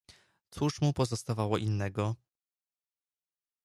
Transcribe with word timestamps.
"Cóż 0.49 0.81
mu 0.81 0.93
pozostawało 0.93 1.57
innego?" 1.57 2.15